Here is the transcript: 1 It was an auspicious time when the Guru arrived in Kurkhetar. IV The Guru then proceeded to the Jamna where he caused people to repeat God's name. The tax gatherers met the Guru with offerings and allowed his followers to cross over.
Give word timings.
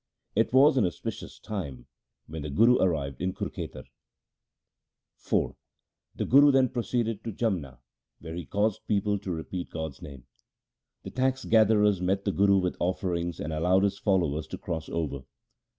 1 0.33 0.47
It 0.47 0.51
was 0.51 0.77
an 0.77 0.85
auspicious 0.87 1.37
time 1.37 1.85
when 2.25 2.41
the 2.41 2.49
Guru 2.49 2.79
arrived 2.79 3.21
in 3.21 3.33
Kurkhetar. 3.35 3.83
IV 5.23 5.51
The 6.15 6.25
Guru 6.25 6.49
then 6.49 6.69
proceeded 6.69 7.23
to 7.23 7.29
the 7.29 7.37
Jamna 7.37 7.77
where 8.19 8.33
he 8.33 8.47
caused 8.47 8.87
people 8.87 9.19
to 9.19 9.29
repeat 9.31 9.69
God's 9.69 10.01
name. 10.01 10.25
The 11.03 11.11
tax 11.11 11.45
gatherers 11.45 12.01
met 12.01 12.25
the 12.25 12.31
Guru 12.31 12.57
with 12.57 12.77
offerings 12.79 13.39
and 13.39 13.53
allowed 13.53 13.83
his 13.83 13.99
followers 13.99 14.47
to 14.47 14.57
cross 14.57 14.89
over. 14.89 15.21